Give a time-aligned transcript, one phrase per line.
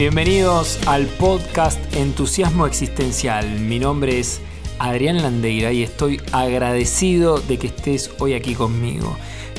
[0.00, 3.46] Bienvenidos al podcast Entusiasmo Existencial.
[3.60, 4.40] Mi nombre es
[4.78, 9.14] Adrián Landeira y estoy agradecido de que estés hoy aquí conmigo.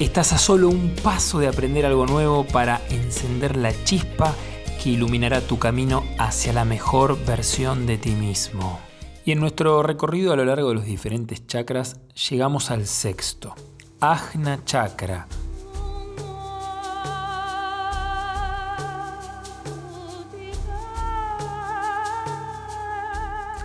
[0.00, 4.34] Estás a solo un paso de aprender algo nuevo para encender la chispa
[4.82, 8.80] que iluminará tu camino hacia la mejor versión de ti mismo.
[9.26, 13.54] Y en nuestro recorrido a lo largo de los diferentes chakras llegamos al sexto,
[14.00, 15.28] Ajna Chakra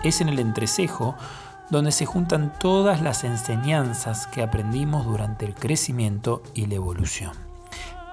[0.04, 1.16] es en el entrecejo
[1.70, 7.32] donde se juntan todas las enseñanzas que aprendimos durante el crecimiento y la evolución.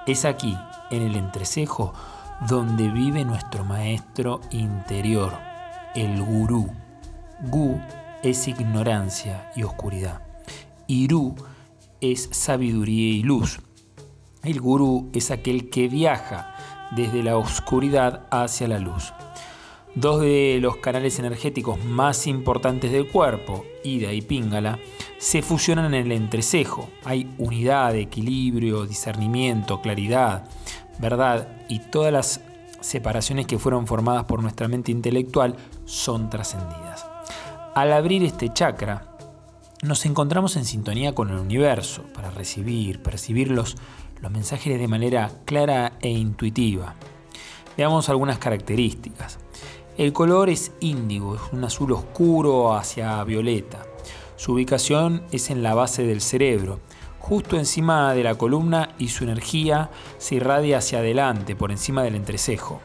[0.06, 0.56] Es aquí,
[0.90, 1.94] en el entrecejo,
[2.48, 5.32] donde vive nuestro maestro interior,
[5.94, 6.70] el gurú.
[7.50, 7.80] Gu
[8.22, 10.20] es ignorancia y oscuridad.
[10.86, 11.34] Iru
[12.00, 13.60] es sabiduría y luz.
[14.42, 16.54] El gurú es aquel que viaja
[16.94, 19.12] desde la oscuridad hacia la luz.
[19.96, 24.78] Dos de los canales energéticos más importantes del cuerpo, Ida y Pingala,
[25.16, 26.90] se fusionan en el entrecejo.
[27.02, 30.50] Hay unidad, equilibrio, discernimiento, claridad,
[30.98, 32.42] verdad y todas las
[32.82, 37.06] separaciones que fueron formadas por nuestra mente intelectual son trascendidas.
[37.74, 39.16] Al abrir este chakra,
[39.82, 43.78] nos encontramos en sintonía con el universo para recibir, percibir los,
[44.20, 46.96] los mensajes de manera clara e intuitiva.
[47.78, 49.38] Veamos algunas características.
[49.96, 53.82] El color es índigo, es un azul oscuro hacia violeta.
[54.36, 56.80] Su ubicación es en la base del cerebro,
[57.18, 62.14] justo encima de la columna y su energía se irradia hacia adelante, por encima del
[62.14, 62.82] entrecejo.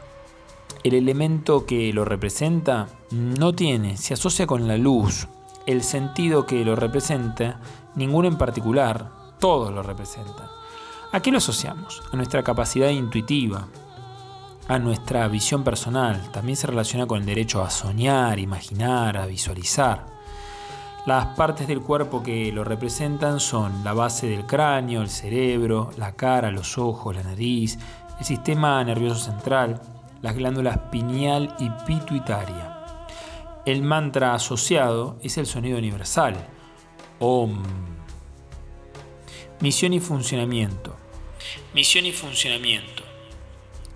[0.84, 5.28] El elemento que lo representa no tiene, se asocia con la luz.
[5.66, 7.60] El sentido que lo representa,
[7.94, 10.48] ninguno en particular, todos lo representan.
[11.12, 12.02] ¿A qué lo asociamos?
[12.10, 13.68] A nuestra capacidad intuitiva,
[14.68, 20.06] a nuestra visión personal, también se relaciona con el derecho a soñar, imaginar, a visualizar.
[21.04, 26.14] Las partes del cuerpo que lo representan son la base del cráneo, el cerebro, la
[26.14, 27.76] cara, los ojos, la nariz,
[28.20, 29.80] el sistema nervioso central,
[30.20, 32.78] las glándulas pineal y pituitaria.
[33.66, 36.36] El mantra asociado es el sonido universal,
[37.18, 37.62] OM.
[39.60, 40.94] Misión y funcionamiento.
[41.74, 43.01] Misión y funcionamiento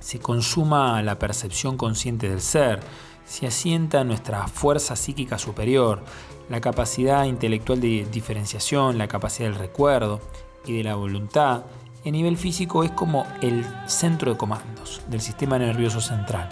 [0.06, 2.78] se consuma la percepción consciente del ser,
[3.24, 6.04] se asienta nuestra fuerza psíquica superior,
[6.48, 10.20] la capacidad intelectual de diferenciación, la capacidad del recuerdo
[10.64, 11.64] y de la voluntad,
[12.04, 16.50] a nivel físico es como el centro de comandos del sistema nervioso central.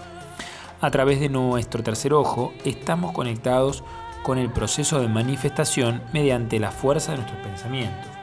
[0.81, 3.85] A través de nuestro tercer ojo estamos conectados
[4.25, 8.14] con el proceso de manifestación mediante la fuerza de nuestros pensamientos.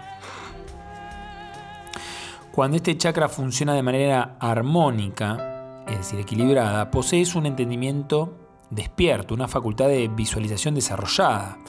[2.51, 8.37] Cuando este chakra funciona de manera armónica, es decir, equilibrada, posees un entendimiento
[8.69, 11.59] despierto, una facultad de visualización desarrollada,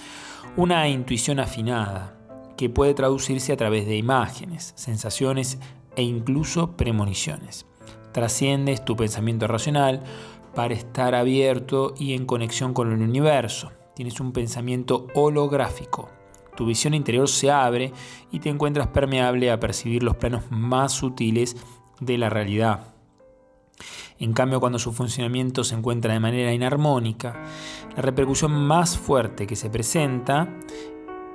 [0.56, 2.18] una intuición afinada,
[2.56, 5.60] que puede traducirse a través de imágenes, sensaciones
[5.94, 7.64] e incluso premoniciones.
[8.10, 10.02] Trasciendes tu pensamiento racional
[10.52, 13.70] para estar abierto y en conexión con el universo.
[13.94, 16.10] Tienes un pensamiento holográfico,
[16.54, 17.92] tu visión interior se abre
[18.30, 21.56] y te encuentras permeable a percibir los planos más sutiles
[22.00, 22.94] de la realidad.
[24.18, 27.42] En cambio, cuando su funcionamiento se encuentra de manera inarmónica,
[27.96, 30.48] la repercusión más fuerte que se presenta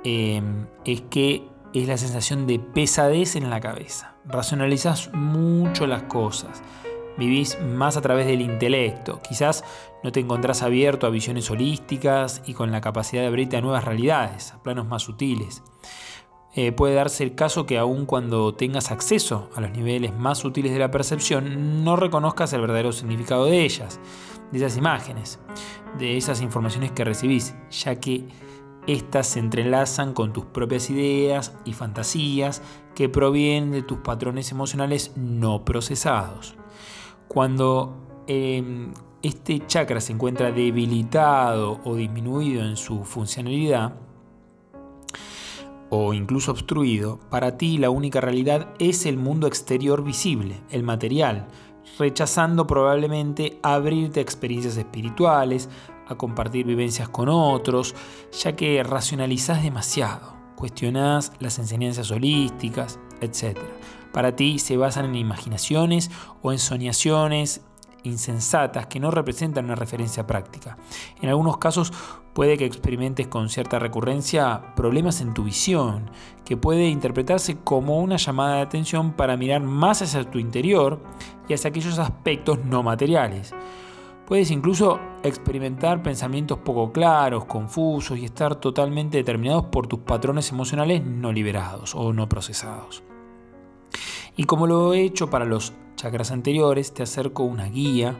[0.04, 0.42] eh,
[0.84, 4.16] es que es la sensación de pesadez en la cabeza.
[4.24, 6.62] Racionalizas mucho las cosas
[7.18, 9.20] vivís más a través del intelecto.
[9.20, 9.64] Quizás
[10.02, 13.84] no te encontrás abierto a visiones holísticas y con la capacidad de abrirte a nuevas
[13.84, 15.62] realidades, a planos más sutiles.
[16.54, 20.72] Eh, puede darse el caso que aun cuando tengas acceso a los niveles más sutiles
[20.72, 24.00] de la percepción, no reconozcas el verdadero significado de ellas,
[24.50, 25.38] de esas imágenes,
[25.98, 28.26] de esas informaciones que recibís, ya que
[28.86, 32.62] éstas se entrelazan con tus propias ideas y fantasías
[32.94, 36.56] que provienen de tus patrones emocionales no procesados.
[37.28, 38.92] Cuando em,
[39.22, 43.94] este chakra se encuentra debilitado o disminuido en su funcionalidad,
[45.90, 51.48] o incluso obstruido, para ti la única realidad es el mundo exterior visible, el material,
[51.98, 55.68] rechazando probablemente abrirte a experiencias espirituales,
[56.06, 57.94] a compartir vivencias con otros,
[58.32, 63.58] ya que racionalizás demasiado, cuestionás las enseñanzas holísticas, etc
[64.12, 66.10] para ti se basan en imaginaciones
[66.42, 67.62] o en soñaciones
[68.08, 70.76] insensatas que no representan una referencia práctica.
[71.20, 71.92] En algunos casos
[72.32, 76.10] puede que experimentes con cierta recurrencia problemas en tu visión,
[76.44, 81.00] que puede interpretarse como una llamada de atención para mirar más hacia tu interior
[81.48, 83.54] y hacia aquellos aspectos no materiales.
[84.26, 91.02] Puedes incluso experimentar pensamientos poco claros, confusos y estar totalmente determinados por tus patrones emocionales
[91.02, 93.02] no liberados o no procesados.
[94.36, 98.16] Y como lo he hecho para los chakras anteriores, te acerco una guía,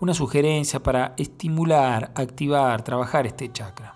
[0.00, 3.94] una sugerencia para estimular, activar, trabajar este chakra.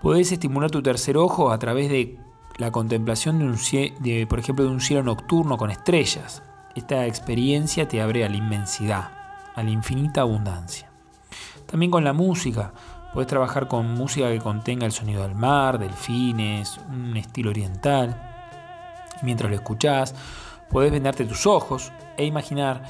[0.00, 2.18] Puedes estimular tu tercer ojo a través de
[2.58, 3.56] la contemplación de, un,
[4.00, 6.42] de, por ejemplo, de un cielo nocturno con estrellas.
[6.76, 9.10] Esta experiencia te abre a la inmensidad,
[9.54, 10.90] a la infinita abundancia.
[11.66, 12.74] También con la música.
[13.14, 18.30] Puedes trabajar con música que contenga el sonido del mar, delfines, un estilo oriental.
[19.22, 20.14] mientras lo escuchás,
[20.74, 22.82] puedes vendarte tus ojos e imaginar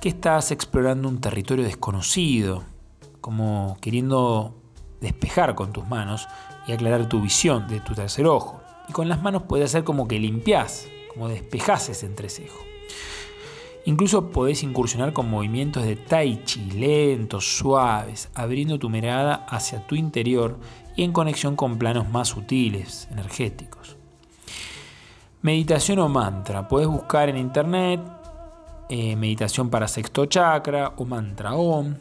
[0.00, 2.62] que estás explorando un territorio desconocido,
[3.20, 4.54] como queriendo
[5.00, 6.28] despejar con tus manos
[6.68, 8.60] y aclarar tu visión de tu tercer ojo.
[8.88, 12.60] Y con las manos puedes hacer como que limpias, como despejás ese entrecejo.
[13.86, 19.96] Incluso podés incursionar con movimientos de tai chi lentos, suaves, abriendo tu mirada hacia tu
[19.96, 20.60] interior
[20.94, 23.96] y en conexión con planos más sutiles, energéticos.
[25.42, 26.68] Meditación o mantra.
[26.68, 28.00] Puedes buscar en internet
[28.88, 31.96] eh, meditación para sexto chakra o mantra OM.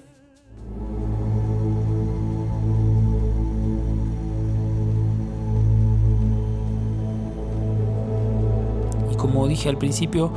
[9.11, 10.31] Y como dije al principio,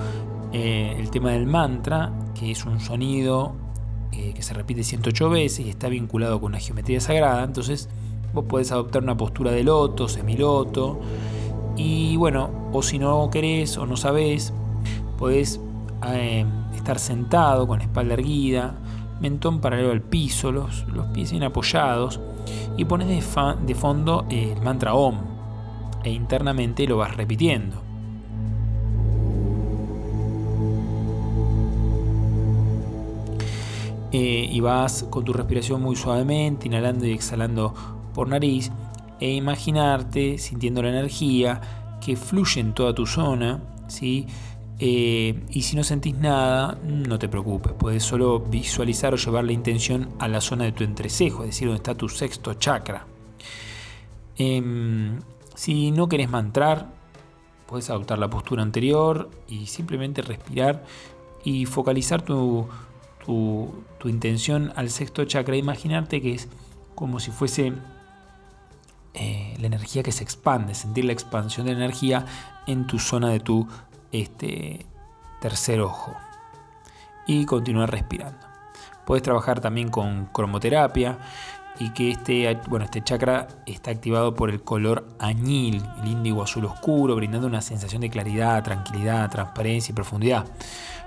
[0.54, 3.54] eh, el tema del mantra, que es un sonido
[4.12, 7.90] eh, que se repite 108 veces y está vinculado con una geometría sagrada, entonces
[8.32, 11.00] vos podés adoptar una postura de loto, semiloto,
[11.76, 14.52] y bueno, o si no querés o no sabés,
[15.16, 15.60] podés
[16.08, 16.44] eh,
[16.74, 18.74] estar sentado con la espalda erguida,
[19.20, 22.20] mentón paralelo al piso, los, los pies bien apoyados
[22.76, 23.22] y pones de,
[23.64, 25.18] de fondo el mantra OM
[26.02, 27.80] e internamente lo vas repitiendo.
[34.10, 37.72] Eh, y vas con tu respiración muy suavemente, inhalando y exhalando
[38.12, 38.70] por nariz,
[39.20, 44.26] e imaginarte sintiendo la energía que fluye en toda tu zona, ¿sí?
[44.78, 49.52] Eh, y si no sentís nada, no te preocupes, puedes solo visualizar o llevar la
[49.52, 53.06] intención a la zona de tu entrecejo, es decir, donde está tu sexto chakra.
[54.36, 55.20] Em,
[55.54, 56.92] si no querés mantrar,
[57.66, 60.84] puedes adoptar la postura anterior y simplemente respirar
[61.44, 62.66] y focalizar tu,
[63.24, 65.56] tu, tu intención al sexto chakra.
[65.56, 66.48] Imaginarte que es
[66.96, 67.72] como si fuese
[69.14, 72.26] eh, la energía que se expande, sentir la expansión de la energía
[72.66, 73.68] en tu zona de tu
[74.12, 74.86] este,
[75.40, 76.14] tercer ojo.
[77.26, 78.46] Y continuar respirando.
[79.06, 81.18] Puedes trabajar también con cromoterapia
[81.78, 86.64] y que este, bueno, este chakra está activado por el color añil, el índigo azul
[86.66, 90.46] oscuro, brindando una sensación de claridad, tranquilidad, transparencia y profundidad.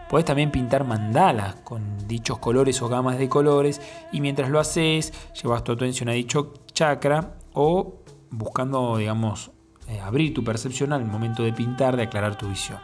[0.09, 3.81] Puedes también pintar mandalas con dichos colores o gamas de colores
[4.11, 9.49] y mientras lo haces llevas tu atención a dicho chakra o buscando, digamos,
[9.87, 12.77] eh, abrir tu percepción al momento de pintar, de aclarar tu visión.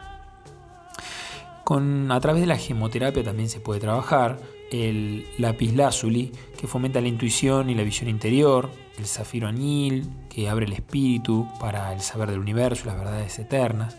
[1.62, 4.40] Con, a través de la gemoterapia también se puede trabajar
[4.72, 8.68] el lapislázuli, que fomenta la intuición y la visión interior,
[8.98, 13.38] el zafiro anil, que abre el espíritu para el saber del universo y las verdades
[13.38, 13.96] eternas,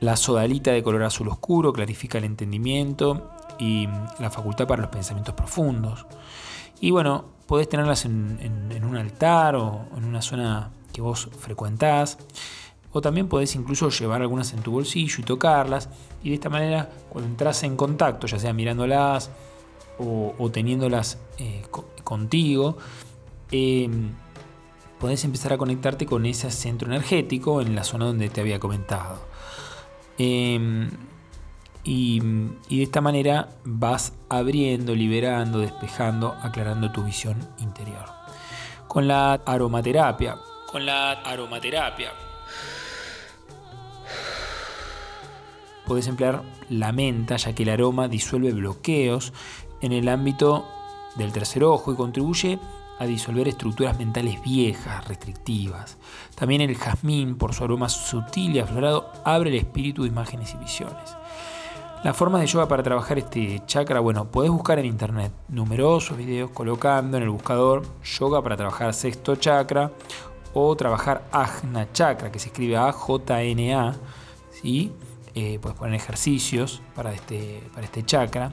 [0.00, 3.86] la sodalita de color azul oscuro clarifica el entendimiento y
[4.18, 6.06] la facultad para los pensamientos profundos.
[6.82, 12.18] Y bueno, podés tenerlas en, un altar o en una zona que vos frecuentás.
[12.90, 15.88] O también podés incluso llevar algunas en tu bolsillo y tocarlas.
[16.24, 19.30] Y de esta manera, cuando entras en contacto, ya sea mirándolas
[19.96, 21.62] o, teniéndolas eh,
[22.02, 22.76] contigo,
[23.52, 24.10] em,
[24.98, 29.20] podés empezar a conectarte con ese centro energético en la zona donde te había comentado.
[30.18, 30.90] Em,
[31.84, 38.04] y, de esta manera vas abriendo, liberando, despejando, aclarando tu visión interior.
[38.88, 40.36] Con la aromaterapia.
[40.70, 42.12] Con la aromaterapia.
[45.86, 49.32] Puedes emplear la menta ya que el aroma disuelve bloqueos
[49.80, 50.66] en el ámbito
[51.16, 52.58] del tercer ojo y contribuye
[52.98, 55.98] a disolver estructuras mentales viejas, restrictivas.
[56.36, 60.58] También el jazmín, por su aroma sutil y aflorado, abre el espíritu de imágenes y
[60.58, 61.16] visiones.
[62.02, 66.50] Las formas de yoga para trabajar este chakra, bueno, podés buscar en internet numerosos videos
[66.50, 69.92] colocando en el buscador yoga para trabajar sexto chakra
[70.52, 73.94] o trabajar ajna chakra, que se escribe A-J-N-A,
[74.50, 74.90] ¿sí?
[75.36, 78.52] Eh, puedes poner ejercicios para este, para este chakra.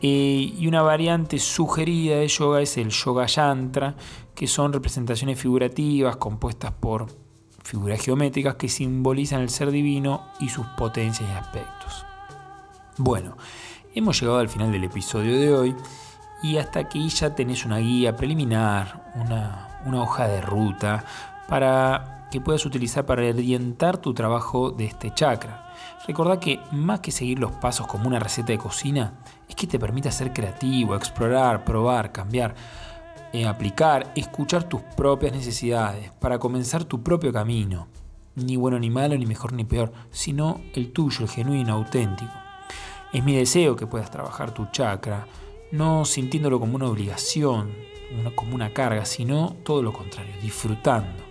[0.00, 3.96] Eh, y una variante sugerida de yoga es el yoga yantra,
[4.36, 7.08] que son representaciones figurativas compuestas por
[7.64, 12.07] figuras geométricas que simbolizan el ser divino y sus potencias y aspectos.
[13.00, 13.36] Bueno,
[13.94, 15.76] hemos llegado al final del episodio de hoy
[16.42, 19.68] y hasta aquí ya tenés una guía preliminar, una,
[20.02, 21.04] hoja de ruta
[21.48, 25.72] para que puedas utilizar para orientar tu trabajo de este chakra.
[26.08, 29.12] Recordá que más que seguir los pasos como una receta de cocina,
[29.48, 32.56] es que te permite ser creativo, explorar, probar, cambiar,
[33.32, 37.86] eh, aplicar, escuchar tus propias necesidades para comenzar tu propio camino.
[38.34, 42.47] Ni bueno ni malo, ni mejor ni peor, sino el tuyo, el genuino, auténtico.
[43.12, 45.26] Es mi deseo que puedas trabajar tu chakra,
[45.72, 47.72] no sintiéndolo como una obligación,
[48.34, 51.22] como una carga, sino todo lo contrario, disfrutando.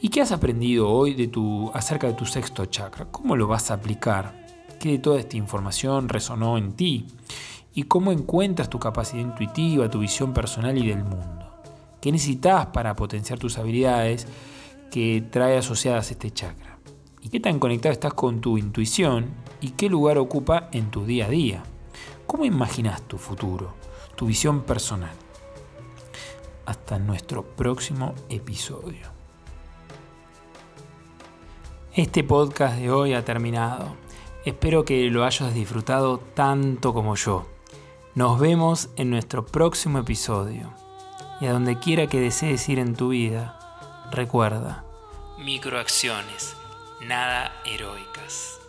[0.00, 3.06] ¿Y qué has aprendido hoy de tu, acerca de tu sexto chakra?
[3.06, 4.46] ¿Cómo lo vas a aplicar?
[4.80, 7.06] ¿Qué de toda esta información resonó en ti?
[7.74, 11.50] ¿Y cómo encuentras tu capacidad intuitiva, tu visión personal y del mundo?
[12.00, 14.26] ¿Qué necesitas para potenciar tus habilidades
[14.90, 16.78] que trae asociadas este chakra?
[17.22, 19.30] ¿Y qué tan conectado estás con tu intuición
[19.66, 21.64] y qué lugar ocupa en tu día a día?
[22.24, 23.74] ¿Cómo imaginas tu futuro,
[24.14, 25.10] tu visión personal?
[26.66, 29.08] Hasta nuestro próximo episodio.
[31.94, 33.96] Este podcast de hoy ha terminado.
[34.44, 37.48] Espero que lo hayas disfrutado tanto como yo.
[38.14, 40.72] Nos vemos en nuestro próximo episodio.
[41.40, 43.58] Y a donde quiera que desees ir en tu vida,
[44.12, 44.84] recuerda,
[45.38, 46.54] microacciones,
[47.02, 48.60] nada heroicas.